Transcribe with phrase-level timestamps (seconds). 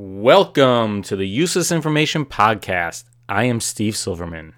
[0.00, 3.02] Welcome to the Useless Information Podcast.
[3.28, 4.54] I am Steve Silverman.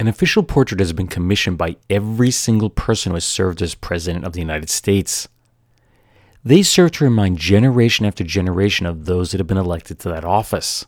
[0.00, 4.24] An official portrait has been commissioned by every single person who has served as President
[4.24, 5.28] of the United States.
[6.42, 10.24] They serve to remind generation after generation of those that have been elected to that
[10.24, 10.86] office.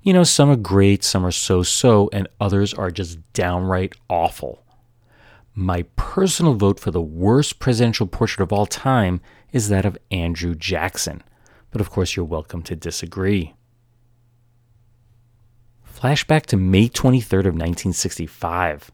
[0.00, 4.64] You know, some are great, some are so so, and others are just downright awful.
[5.54, 9.20] My personal vote for the worst presidential portrait of all time
[9.52, 11.22] is that of Andrew Jackson
[11.70, 13.54] but of course you're welcome to disagree.
[15.86, 18.90] Flashback to May 23rd of 1965.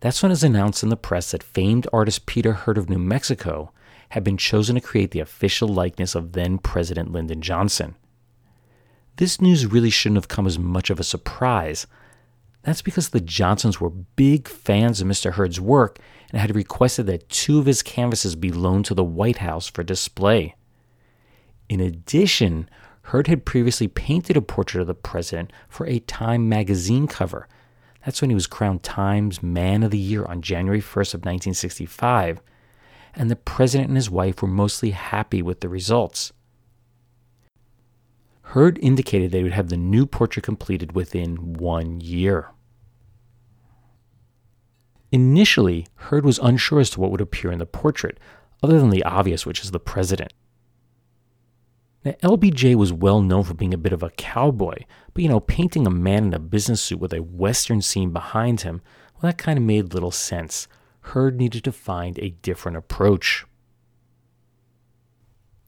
[0.00, 2.98] That's when it was announced in the press that famed artist Peter Hurd of New
[2.98, 3.72] Mexico
[4.10, 7.94] had been chosen to create the official likeness of then President Lyndon Johnson.
[9.16, 11.86] This news really shouldn't have come as much of a surprise.
[12.62, 15.32] That's because the Johnsons were big fans of Mr.
[15.32, 15.98] Hurd's work
[16.30, 19.82] and had requested that two of his canvases be loaned to the White House for
[19.82, 20.54] display.
[21.68, 22.68] In addition,
[23.02, 27.48] Hurd had previously painted a portrait of the president for a Time magazine cover.
[28.04, 32.40] That's when he was crowned Times Man of the Year on January 1st of 1965,
[33.14, 36.32] and the president and his wife were mostly happy with the results.
[38.42, 42.50] Hurd indicated they would have the new portrait completed within one year.
[45.12, 48.18] Initially, Hurd was unsure as to what would appear in the portrait,
[48.62, 50.32] other than the obvious, which is the president.
[52.08, 55.40] Now, LBJ was well known for being a bit of a cowboy, but you know,
[55.40, 58.80] painting a man in a business suit with a western scene behind him,
[59.12, 60.68] well, that kind of made little sense.
[61.00, 63.44] Hurd needed to find a different approach.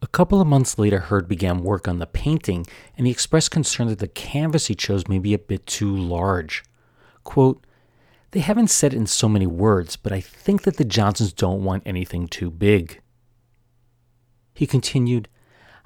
[0.00, 3.88] A couple of months later, Hurd began work on the painting, and he expressed concern
[3.88, 6.64] that the canvas he chose may be a bit too large.
[7.22, 7.66] Quote,
[8.30, 11.64] They haven't said it in so many words, but I think that the Johnsons don't
[11.64, 13.02] want anything too big.
[14.54, 15.28] He continued,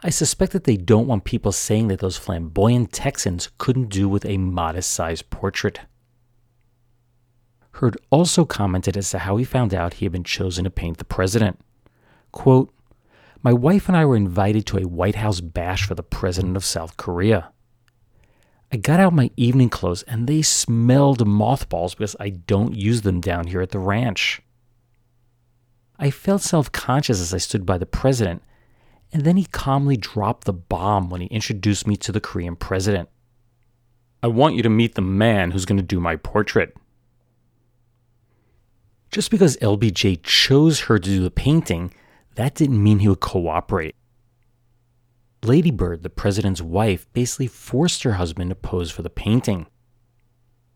[0.07, 4.27] I suspect that they don't want people saying that those flamboyant Texans couldn't do with
[4.27, 5.81] a modest sized portrait.
[7.71, 10.99] Hurd also commented as to how he found out he had been chosen to paint
[10.99, 11.59] the president.
[12.33, 12.71] Quote,
[13.43, 16.67] My wife and I were invited to a White House bash for the president of
[16.67, 17.51] South Korea.
[18.71, 23.23] I got out my evening clothes and they smelled mothballs because I don't use them
[23.23, 24.43] down here at the ranch.
[25.99, 28.43] I felt self conscious as I stood by the president
[29.15, 33.09] and then he calmly dropped the bomb when he introduced me to the Korean president.
[34.25, 36.77] I want you to meet the man who's going to do my portrait.
[39.13, 41.95] Just because LBJ chose her to do the painting,
[42.35, 43.95] that didn't mean he would cooperate.
[45.45, 49.67] Lady Bird, the president's wife, basically forced her husband to pose for the painting.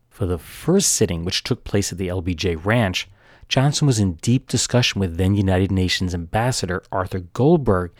[0.09, 3.09] For the first sitting, which took place at the LBJ ranch,
[3.49, 7.91] Johnson was in deep discussion with then United Nations Ambassador Arthur Goldberg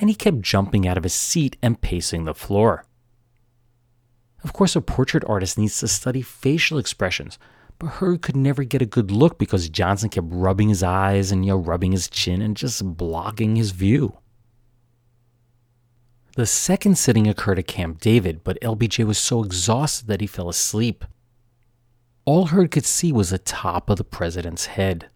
[0.00, 2.84] and he kept jumping out of his seat and pacing the floor.
[4.44, 7.38] Of course, a portrait artist needs to study facial expressions,
[7.78, 11.44] but Hurd could never get a good look because Johnson kept rubbing his eyes and
[11.44, 14.18] you know, rubbing his chin and just blocking his view.
[16.36, 20.48] The second sitting occurred at Camp David, but LBJ was so exhausted that he fell
[20.48, 21.04] asleep.
[22.24, 25.08] All Hurd could see was the top of the president's head.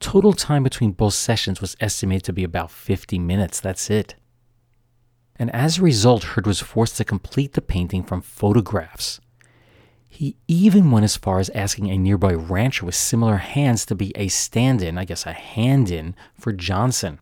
[0.00, 3.60] Total time between both sessions was estimated to be about 50 minutes.
[3.60, 4.14] That's it.
[5.36, 9.20] And as a result, Hurd was forced to complete the painting from photographs.
[10.08, 14.12] He even went as far as asking a nearby rancher with similar hands to be
[14.16, 17.20] a stand in, I guess a hand in, for Johnson.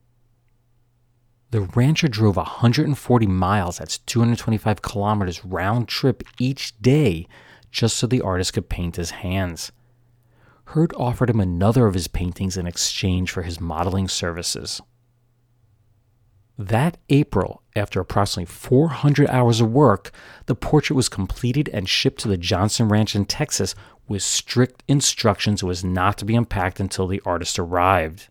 [1.51, 7.27] The rancher drove 140 miles, that's 225 kilometers round trip each day,
[7.71, 9.71] just so the artist could paint his hands.
[10.73, 14.83] Hurd offered him another of his paintings in exchange for his modeling services.
[16.59, 20.11] That April, after approximately 400 hours of work,
[20.45, 23.75] the portrait was completed and shipped to the Johnson Ranch in Texas
[24.09, 28.29] with strict instructions it was not to be unpacked until the artist arrived.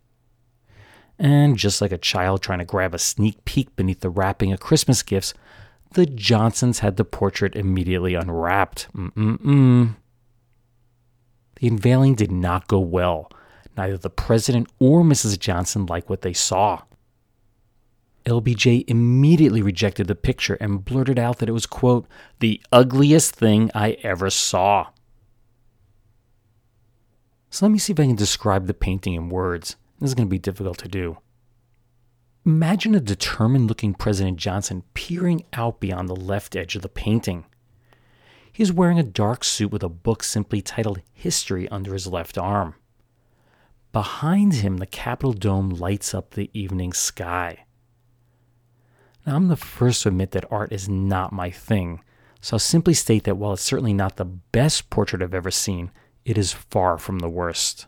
[1.18, 4.60] And just like a child trying to grab a sneak peek beneath the wrapping of
[4.60, 5.34] Christmas gifts,
[5.94, 8.86] the Johnsons had the portrait immediately unwrapped.
[8.94, 9.96] Mm-mm-mm.
[11.58, 13.30] The unveiling did not go well.
[13.76, 15.38] Neither the president or Mrs.
[15.38, 16.82] Johnson liked what they saw.
[18.24, 22.06] LBJ immediately rejected the picture and blurted out that it was, quote,
[22.40, 24.88] the ugliest thing I ever saw.
[27.50, 29.76] So let me see if I can describe the painting in words.
[29.98, 31.18] This is going to be difficult to do.
[32.44, 37.46] Imagine a determined looking President Johnson peering out beyond the left edge of the painting.
[38.52, 42.36] He is wearing a dark suit with a book simply titled History under his left
[42.36, 42.74] arm.
[43.92, 47.64] Behind him, the Capitol dome lights up the evening sky.
[49.26, 52.02] Now, I'm the first to admit that art is not my thing,
[52.40, 55.90] so I'll simply state that while it's certainly not the best portrait I've ever seen,
[56.24, 57.86] it is far from the worst.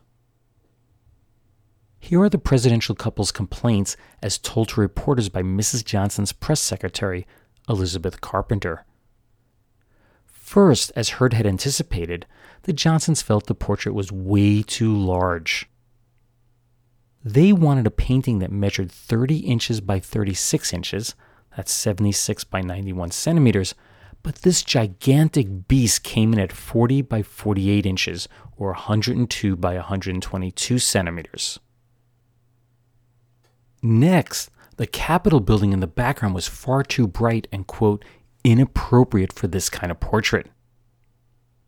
[1.98, 5.84] Here are the presidential couple's complaints as told to reporters by Mrs.
[5.84, 7.26] Johnson's press secretary,
[7.68, 8.86] Elizabeth Carpenter.
[10.50, 12.26] First, as Hurd had anticipated,
[12.64, 15.70] the Johnsons felt the portrait was way too large.
[17.24, 21.14] They wanted a painting that measured 30 inches by 36 inches,
[21.56, 23.76] that's 76 by 91 centimeters.
[24.24, 28.26] But this gigantic beast came in at 40 by 48 inches,
[28.56, 31.60] or 102 by 122 centimeters.
[33.80, 38.04] Next, the Capitol building in the background was far too bright and, quote,
[38.44, 40.48] inappropriate for this kind of portrait.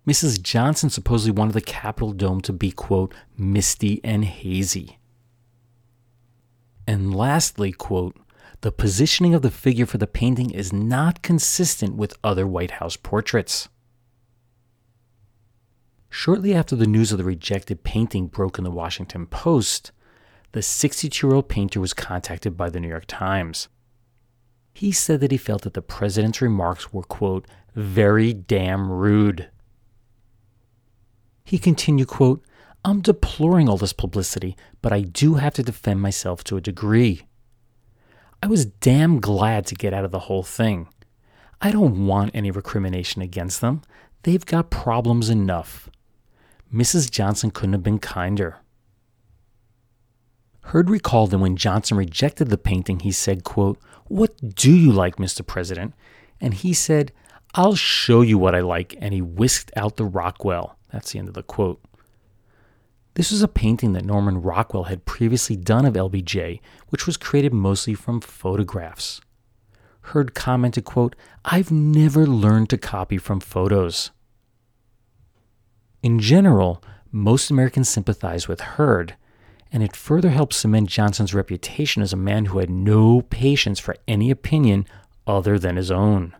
[0.06, 0.42] Mrs.
[0.42, 4.98] Johnson supposedly wanted the Capitol dome to be, quote, misty and hazy.
[6.86, 8.16] And lastly, quote,
[8.62, 12.96] the positioning of the figure for the painting is not consistent with other White House
[12.96, 13.68] portraits.
[16.10, 19.92] Shortly after the news of the rejected painting broke in the Washington Post,
[20.52, 23.68] the 62 year old painter was contacted by the New York Times.
[24.72, 29.48] He said that he felt that the president's remarks were, quote, very damn rude.
[31.44, 32.44] He continued, quote,
[32.84, 37.22] I'm deploring all this publicity, but I do have to defend myself to a degree.
[38.42, 40.88] I was damn glad to get out of the whole thing.
[41.60, 43.82] I don't want any recrimination against them.
[44.24, 45.88] They've got problems enough.
[46.74, 47.10] Mrs.
[47.10, 48.58] Johnson couldn't have been kinder.
[50.62, 55.16] Hurd recalled that when Johnson rejected the painting, he said, quote, What do you like,
[55.16, 55.46] Mr.
[55.46, 55.94] President?
[56.40, 57.12] And he said,
[57.54, 58.94] I'll show you what I like.
[58.98, 60.78] And he whisked out the Rockwell.
[60.92, 61.80] That's the end of the quote.
[63.14, 67.52] This was a painting that Norman Rockwell had previously done of LBJ, which was created
[67.52, 69.20] mostly from photographs.
[70.06, 71.14] Hurd commented, quote,
[71.44, 74.10] I've never learned to copy from photos.
[76.02, 76.82] In general,
[77.12, 79.14] most Americans sympathize with Hurd,
[79.72, 83.96] and it further helped cement Johnson's reputation as a man who had no patience for
[84.06, 84.86] any opinion
[85.26, 86.36] other than his own.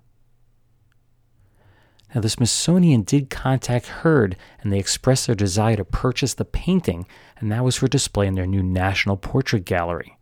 [2.14, 7.06] Now, the Smithsonian did contact Hurd and they expressed their desire to purchase the painting,
[7.38, 10.18] and that was for display in their new National Portrait Gallery.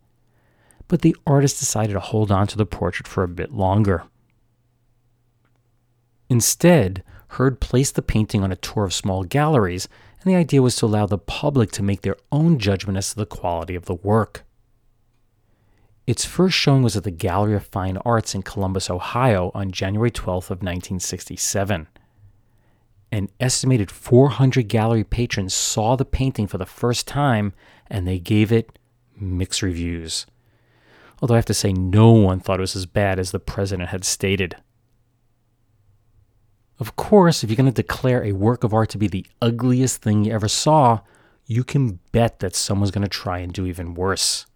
[0.87, 4.03] But the artist decided to hold on to the portrait for a bit longer.
[6.29, 9.87] Instead, Hurd placed the painting on a tour of small galleries,
[10.21, 13.15] and the idea was to allow the public to make their own judgment as to
[13.15, 14.43] the quality of the work.
[16.05, 20.11] Its first showing was at the Gallery of Fine Arts in Columbus, Ohio on January
[20.11, 21.87] 12th of 1967.
[23.13, 27.53] An estimated 400 gallery patrons saw the painting for the first time
[27.89, 28.77] and they gave it
[29.17, 30.25] mixed reviews.
[31.21, 33.89] Although I have to say no one thought it was as bad as the president
[33.89, 34.57] had stated.
[36.81, 40.01] Of course, if you're going to declare a work of art to be the ugliest
[40.01, 41.01] thing you ever saw,
[41.45, 44.47] you can bet that someone's going to try and do even worse.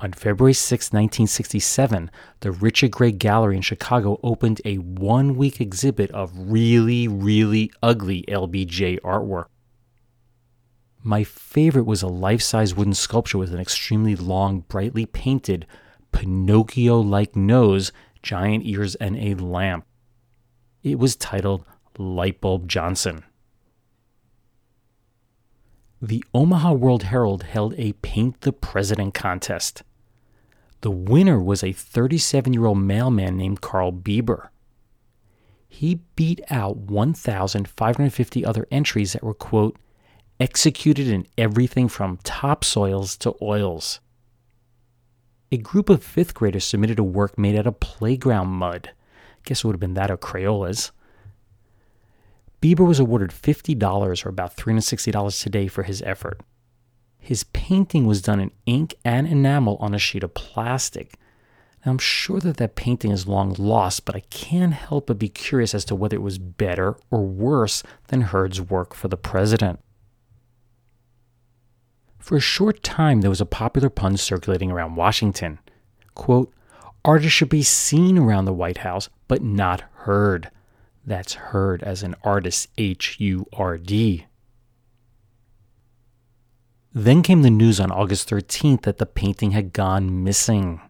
[0.00, 2.10] On February 6, 1967,
[2.40, 8.24] the Richard Gray Gallery in Chicago opened a one week exhibit of really, really ugly
[8.26, 9.48] LBJ artwork.
[11.02, 15.66] My favorite was a life size wooden sculpture with an extremely long, brightly painted,
[16.10, 19.84] Pinocchio like nose, giant ears, and a lamp.
[20.86, 21.64] It was titled
[21.98, 23.24] Lightbulb Johnson.
[26.00, 29.82] The Omaha World Herald held a Paint the President contest.
[30.82, 34.50] The winner was a 37 year old mailman named Carl Bieber.
[35.68, 39.76] He beat out 1,550 other entries that were, quote,
[40.38, 43.98] executed in everything from topsoils to oils.
[45.50, 48.92] A group of fifth graders submitted a work made out of playground mud.
[49.46, 50.90] Guess it would have been that or Crayolas.
[52.60, 56.40] Bieber was awarded $50 or about $360 today for his effort.
[57.18, 61.18] His painting was done in ink and enamel on a sheet of plastic.
[61.84, 65.28] Now, I'm sure that that painting is long lost, but I can't help but be
[65.28, 69.78] curious as to whether it was better or worse than Hurd's work for the president.
[72.18, 75.60] For a short time, there was a popular pun circulating around Washington.
[76.14, 76.52] Quote,
[77.04, 80.50] artists should be seen around the White House, but not heard.
[81.04, 84.26] That's Hurd as an artist, H U R D.
[86.92, 90.80] Then came the news on August 13th that the painting had gone missing.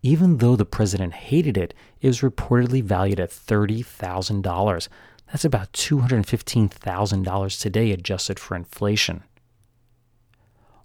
[0.00, 4.88] Even though the president hated it, it was reportedly valued at $30,000.
[5.26, 9.24] That's about $215,000 today adjusted for inflation.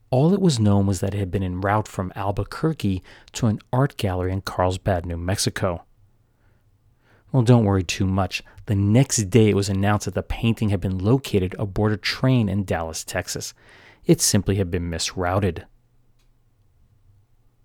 [0.10, 3.04] All that was known was that it had been en route from Albuquerque
[3.34, 5.84] to an art gallery in Carlsbad, New Mexico.
[7.32, 8.42] Well, don't worry too much.
[8.66, 12.50] The next day, it was announced that the painting had been located aboard a train
[12.50, 13.54] in Dallas, Texas.
[14.06, 15.66] It simply had been misrouted.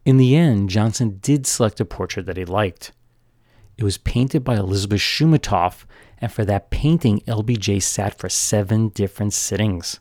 [0.05, 2.93] In the end, Johnson did select a portrait that he liked.
[3.79, 5.87] It was painted by Elizabeth Shoumatoff,
[6.19, 10.01] and for that painting, LBJ sat for seven different sittings.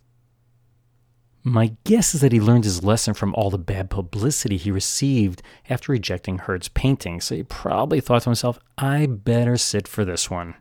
[1.46, 5.42] My guess is that he learned his lesson from all the bad publicity he received
[5.70, 10.30] after rejecting Hurd's painting, so he probably thought to himself, I better sit for this
[10.30, 10.56] one.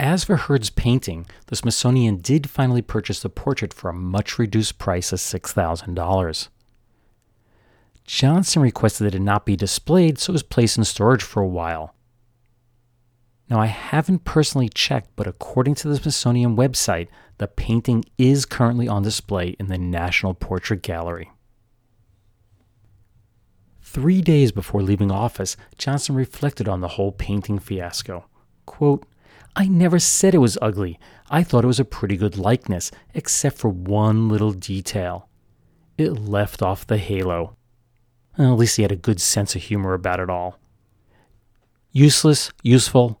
[0.00, 4.78] As for Hurd's painting, the Smithsonian did finally purchase the portrait for a much reduced
[4.78, 6.48] price of $6,000.
[8.04, 11.48] Johnson requested that it not be displayed, so it was placed in storage for a
[11.48, 11.94] while.
[13.50, 18.88] Now, I haven't personally checked, but according to the Smithsonian website, the painting is currently
[18.88, 21.30] on display in the National Portrait Gallery.
[23.80, 28.26] Three days before leaving office, Johnson reflected on the whole painting fiasco.
[28.66, 29.06] Quote,
[29.56, 31.00] I never said it was ugly.
[31.30, 35.28] I thought it was a pretty good likeness, except for one little detail.
[35.96, 37.56] It left off the halo.
[38.36, 40.58] At least he had a good sense of humor about it all.
[41.90, 43.20] Useless, useful,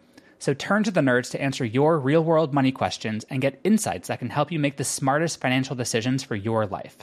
[0.41, 4.07] So turn to the nerds to answer your real world money questions and get insights
[4.07, 6.97] that can help you make the smartest financial decisions for your life.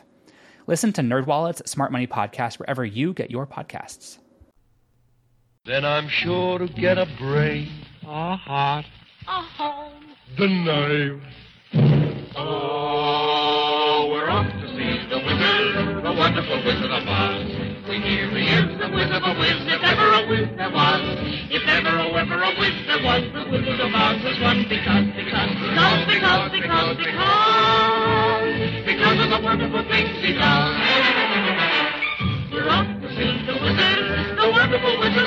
[0.66, 4.18] Listen to NerdWallet's Smart Money Podcast wherever you get your podcasts.
[5.64, 7.70] Then I'm sure to get a brain,
[8.02, 8.86] a heart,
[9.28, 10.02] a home,
[10.36, 11.22] the name.
[12.34, 17.67] Oh, we're off to see the wizard, the wonderful Wizard of Oz.
[17.88, 21.00] We hear he is the Wizard of a Wiz, if ever a Wiz there was.
[21.48, 25.08] If ever, oh, ever a Wiz there was, the Wizard of Oz was one because,
[25.16, 27.88] because, because, because, because, because,
[28.84, 30.76] because of the wonderful things he does.
[32.52, 35.17] We're off to see the Wizard, the wonderful Wizard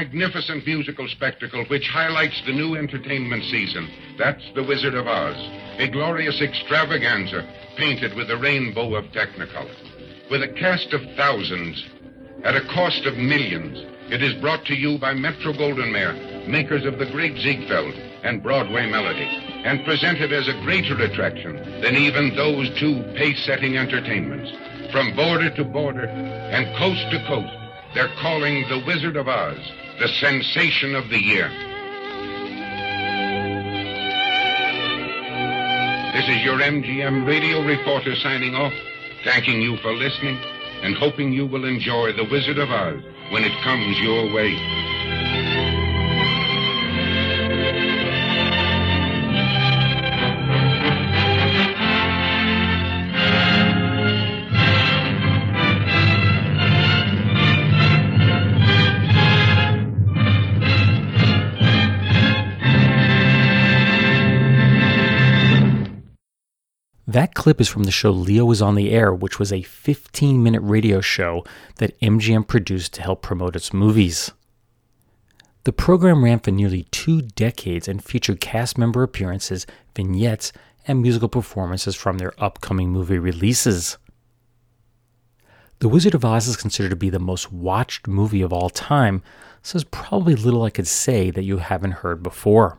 [0.00, 3.86] magnificent musical spectacle which highlights the new entertainment season.
[4.16, 5.36] That's The Wizard of Oz,
[5.78, 9.76] a glorious extravaganza painted with a rainbow of technicolor.
[10.30, 11.84] With a cast of thousands,
[12.44, 13.76] at a cost of millions,
[14.10, 17.92] it is brought to you by Metro Goldwyn Mayer, makers of the great Ziegfeld
[18.24, 19.28] and Broadway Melody,
[19.66, 24.50] and presented as a greater attraction than even those two pace-setting entertainments.
[24.92, 27.52] From border to border and coast to coast,
[27.92, 29.58] they're calling The Wizard of Oz
[30.00, 31.46] the sensation of the year.
[36.14, 38.72] This is your MGM radio reporter signing off,
[39.24, 40.38] thanking you for listening
[40.82, 44.99] and hoping you will enjoy The Wizard of Oz when it comes your way.
[67.10, 70.40] That clip is from the show Leo is on the Air, which was a 15
[70.40, 71.44] minute radio show
[71.78, 74.30] that MGM produced to help promote its movies.
[75.64, 80.52] The program ran for nearly two decades and featured cast member appearances, vignettes,
[80.86, 83.98] and musical performances from their upcoming movie releases.
[85.80, 89.20] The Wizard of Oz is considered to be the most watched movie of all time,
[89.62, 92.78] so there's probably little I could say that you haven't heard before.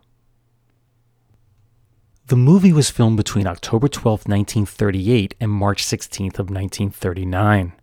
[2.32, 7.74] The movie was filmed between October 12, 1938 and March 16th of 1939.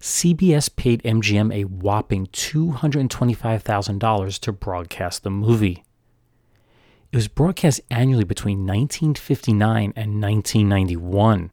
[0.00, 5.84] CBS paid MGM a whopping $225,000 to broadcast the movie.
[7.12, 11.50] It was broadcast annually between 1959 and 1991.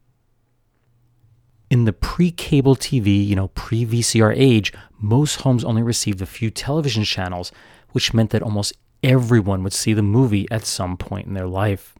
[1.68, 6.26] In the pre cable TV, you know, pre VCR age, most homes only received a
[6.26, 7.52] few television channels,
[7.90, 11.94] which meant that almost everyone would see the movie at some point in their life.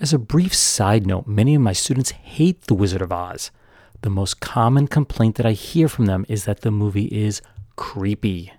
[0.00, 3.50] As a brief side note, many of my students hate The Wizard of Oz.
[4.02, 7.40] The most common complaint that I hear from them is that the movie is
[7.76, 8.52] creepy.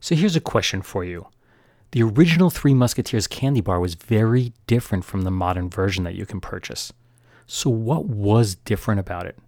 [0.00, 1.26] So here's a question for you
[1.92, 6.26] the original Three Musketeers candy bar was very different from the modern version that you
[6.26, 6.92] can purchase.
[7.46, 9.38] So, what was different about it?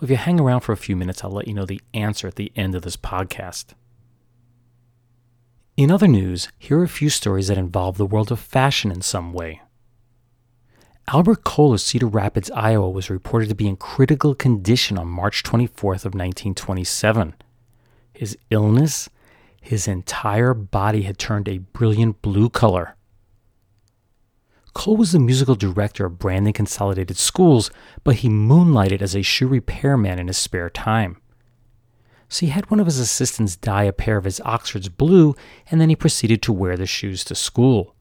[0.00, 2.26] Well, if you hang around for a few minutes, I'll let you know the answer
[2.26, 3.74] at the end of this podcast.
[5.76, 9.02] In other news, here are a few stories that involve the world of fashion in
[9.02, 9.60] some way.
[11.08, 15.42] Albert Cole of Cedar Rapids, Iowa was reported to be in critical condition on March
[15.42, 17.34] 24th of 1927.
[18.14, 19.10] His illness
[19.60, 22.96] his entire body had turned a brilliant blue color.
[24.72, 27.70] Cole was the musical director of Brandon Consolidated Schools,
[28.04, 31.16] but he moonlighted as a shoe repairman in his spare time.
[32.28, 35.34] So he had one of his assistants dye a pair of his Oxfords blue,
[35.70, 37.96] and then he proceeded to wear the shoes to school.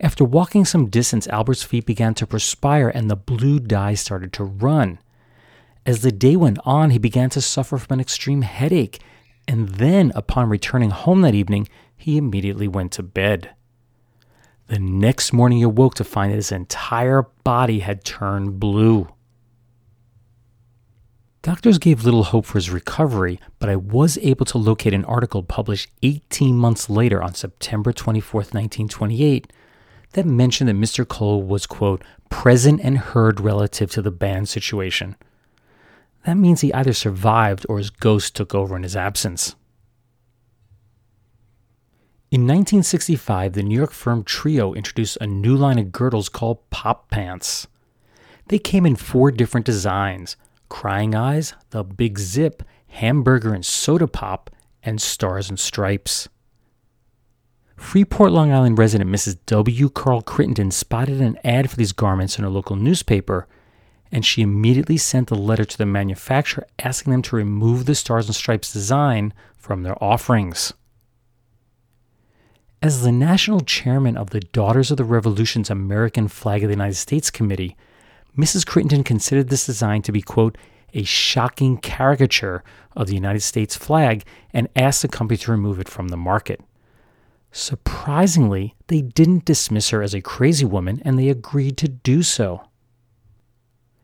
[0.00, 4.44] After walking some distance, Albert's feet began to perspire and the blue dye started to
[4.44, 4.98] run.
[5.84, 9.00] As the day went on, he began to suffer from an extreme headache
[9.48, 13.50] and then, upon returning home that evening, he immediately went to bed.
[14.68, 19.08] The next morning, he awoke to find that his entire body had turned blue.
[21.42, 25.44] Doctors gave little hope for his recovery, but I was able to locate an article
[25.44, 29.52] published 18 months later on September 24, 1928,
[30.14, 31.06] that mentioned that Mr.
[31.06, 35.14] Cole was, quote, present and heard relative to the band situation
[36.26, 39.54] that means he either survived or his ghost took over in his absence.
[42.36, 47.10] In 1965, the New York firm Trio introduced a new line of girdles called Pop
[47.10, 47.66] Pants.
[48.48, 50.36] They came in four different designs
[50.68, 54.50] Crying Eyes, the Big Zip, Hamburger and Soda Pop,
[54.82, 56.28] and Stars and Stripes.
[57.74, 59.38] Freeport, Long Island resident Mrs.
[59.46, 59.88] W.
[59.88, 63.48] Carl Crittenden spotted an ad for these garments in her local newspaper
[64.12, 68.26] and she immediately sent a letter to the manufacturer asking them to remove the Stars
[68.26, 70.74] and Stripes design from their offerings.
[72.82, 76.94] As the national chairman of the Daughters of the Revolution's American Flag of the United
[76.96, 77.76] States Committee,
[78.36, 78.66] Mrs.
[78.66, 80.58] Crittenden considered this design to be, quote,
[80.92, 82.62] a shocking caricature
[82.94, 86.60] of the United States flag and asked the company to remove it from the market.
[87.50, 92.68] Surprisingly, they didn't dismiss her as a crazy woman and they agreed to do so.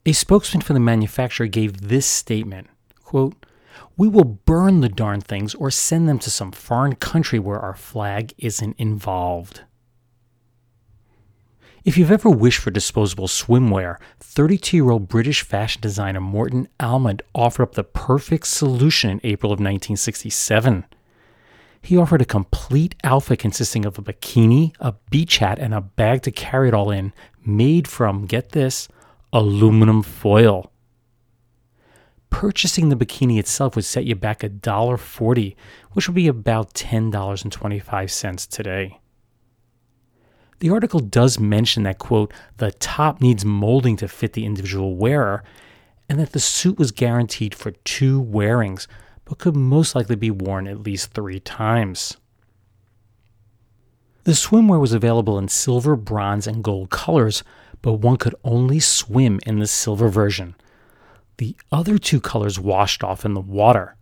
[0.06, 2.68] A spokesman for the manufacturer gave this statement
[3.04, 3.44] quote,
[3.96, 7.74] We will burn the darn things or send them to some foreign country where our
[7.74, 9.62] flag isn't involved.
[11.84, 17.22] If you've ever wished for disposable swimwear, 32 year old British fashion designer Morton Almond
[17.34, 20.84] offered up the perfect solution in April of 1967.
[21.80, 26.22] He offered a complete outfit consisting of a bikini, a beach hat, and a bag
[26.22, 27.12] to carry it all in,
[27.44, 28.86] made from, get this,
[29.32, 30.71] aluminum foil.
[32.32, 35.54] Purchasing the bikini itself would set you back $1.40,
[35.92, 38.98] which would be about $10.25 today.
[40.58, 45.44] The article does mention that, quote, the top needs molding to fit the individual wearer,
[46.08, 48.88] and that the suit was guaranteed for two wearings,
[49.26, 52.16] but could most likely be worn at least three times.
[54.24, 57.44] The swimwear was available in silver, bronze, and gold colors,
[57.82, 60.54] but one could only swim in the silver version.
[61.38, 63.96] The other two colors washed off in the water.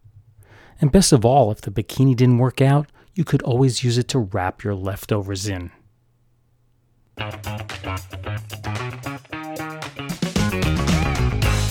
[0.81, 4.09] And best of all, if the bikini didn't work out, you could always use it
[4.09, 5.71] to wrap your leftovers in.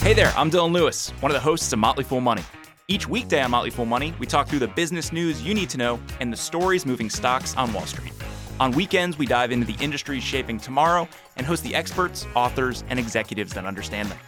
[0.02, 2.42] Hey there, I'm Dylan Lewis, one of the hosts of Motley Fool Money.
[2.88, 5.78] Each weekday on Motley Fool Money, we talk through the business news you need to
[5.78, 8.12] know and the stories moving stocks on Wall Street.
[8.58, 12.98] On weekends, we dive into the industries shaping tomorrow and host the experts, authors, and
[12.98, 14.18] executives that understand them.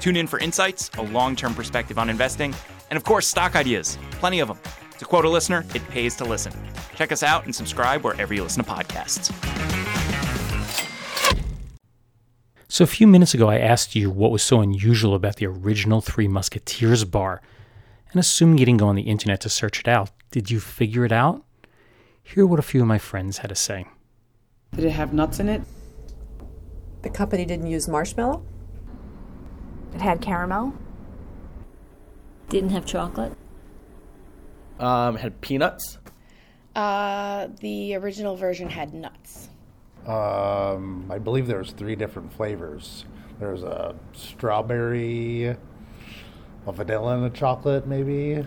[0.00, 2.54] Tune in for insights, a long term perspective on investing,
[2.90, 3.98] and of course, stock ideas.
[4.12, 4.58] Plenty of them.
[4.98, 6.52] To quote a listener, it pays to listen.
[6.96, 9.30] Check us out and subscribe wherever you listen to podcasts.
[12.68, 16.00] So, a few minutes ago, I asked you what was so unusual about the original
[16.00, 17.42] Three Musketeers bar.
[18.12, 21.04] And assuming you didn't go on the internet to search it out, did you figure
[21.04, 21.44] it out?
[22.22, 23.86] Hear what a few of my friends had to say.
[24.74, 25.62] Did it have nuts in it?
[27.02, 28.44] The company didn't use marshmallow?
[29.94, 30.74] It had caramel.
[32.48, 33.32] Didn't have chocolate.
[34.78, 35.98] Um, had peanuts.
[36.74, 39.48] Uh, the original version had nuts.
[40.06, 43.04] Um, I believe there was three different flavors.
[43.38, 45.56] There was a strawberry,
[46.66, 48.44] a vanilla, and a chocolate, maybe.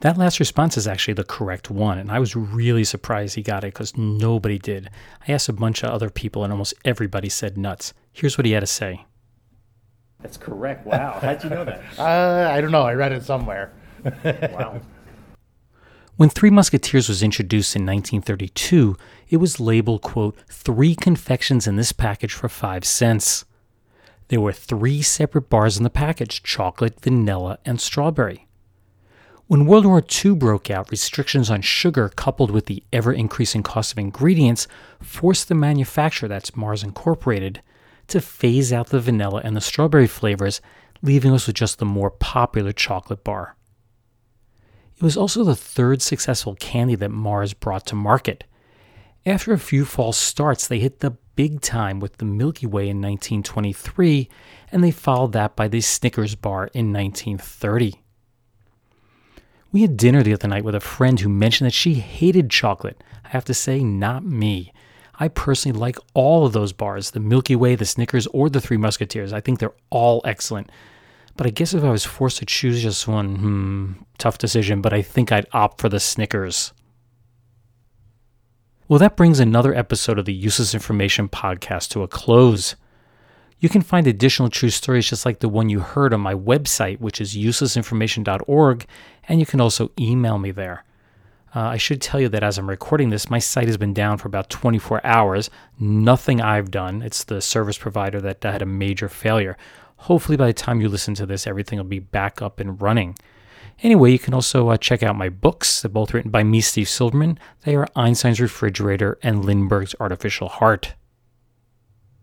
[0.00, 3.64] That last response is actually the correct one, and I was really surprised he got
[3.64, 4.88] it because nobody did.
[5.26, 7.92] I asked a bunch of other people, and almost everybody said nuts.
[8.12, 9.04] Here's what he had to say.
[10.22, 10.86] That's correct.
[10.86, 11.18] Wow.
[11.20, 11.82] How'd you know that?
[11.98, 12.82] Uh, I don't know.
[12.82, 13.72] I read it somewhere.
[14.24, 14.80] wow.
[16.16, 18.96] When Three Musketeers was introduced in 1932,
[19.30, 23.46] it was labeled, quote, three confections in this package for five cents.
[24.28, 28.46] There were three separate bars in the package chocolate, vanilla, and strawberry.
[29.46, 33.90] When World War II broke out, restrictions on sugar, coupled with the ever increasing cost
[33.90, 34.68] of ingredients,
[35.02, 37.60] forced the manufacturer, that's Mars Incorporated,
[38.10, 40.60] to phase out the vanilla and the strawberry flavors,
[41.02, 43.56] leaving us with just the more popular chocolate bar.
[44.96, 48.44] It was also the third successful candy that Mars brought to market.
[49.24, 53.00] After a few false starts, they hit the big time with the Milky Way in
[53.00, 54.28] 1923,
[54.70, 57.94] and they followed that by the Snickers bar in 1930.
[59.72, 63.02] We had dinner the other night with a friend who mentioned that she hated chocolate.
[63.24, 64.72] I have to say, not me.
[65.20, 68.78] I personally like all of those bars the Milky Way, the Snickers, or the Three
[68.78, 69.34] Musketeers.
[69.34, 70.70] I think they're all excellent.
[71.36, 74.94] But I guess if I was forced to choose just one, hmm, tough decision, but
[74.94, 76.72] I think I'd opt for the Snickers.
[78.88, 82.74] Well, that brings another episode of the Useless Information podcast to a close.
[83.60, 86.98] You can find additional true stories just like the one you heard on my website,
[86.98, 88.86] which is uselessinformation.org,
[89.28, 90.84] and you can also email me there.
[91.54, 94.18] Uh, I should tell you that as I'm recording this, my site has been down
[94.18, 95.50] for about 24 hours.
[95.78, 97.02] Nothing I've done.
[97.02, 99.56] It's the service provider that had a major failure.
[99.96, 103.16] Hopefully, by the time you listen to this, everything will be back up and running.
[103.82, 105.82] Anyway, you can also uh, check out my books.
[105.82, 107.38] They're both written by me, Steve Silverman.
[107.64, 110.94] They are Einstein's Refrigerator and Lindbergh's Artificial Heart.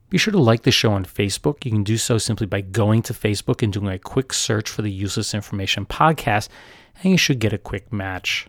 [0.10, 1.66] Be sure to like the show on Facebook.
[1.66, 4.84] You can do so simply by going to Facebook and doing a quick search for
[4.84, 6.48] the Useless Information Podcast,
[7.04, 8.48] and you should get a quick match.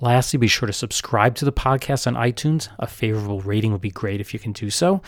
[0.00, 2.68] Lastly, be sure to subscribe to the podcast on iTunes.
[2.78, 5.02] A favorable rating would be great if you can do so.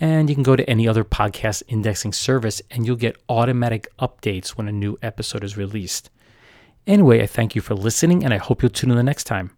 [0.00, 4.50] And you can go to any other podcast indexing service and you'll get automatic updates
[4.50, 6.10] when a new episode is released.
[6.86, 9.56] Anyway, I thank you for listening and I hope you'll tune in the next time.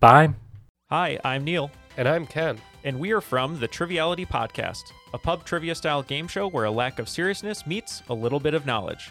[0.00, 0.34] Bye.
[0.90, 1.70] Hi, I'm Neil.
[1.96, 2.58] And I'm Ken.
[2.82, 4.82] And we are from the Triviality Podcast,
[5.12, 8.54] a pub trivia style game show where a lack of seriousness meets a little bit
[8.54, 9.10] of knowledge.